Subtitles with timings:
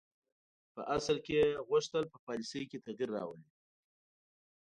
[0.73, 3.49] په اصل کې یې غوښتل په پالیسي کې تغییر راولي.